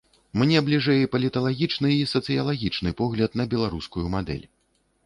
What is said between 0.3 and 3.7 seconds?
Мне бліжэй паліталагічны і сацыялагічны погляд на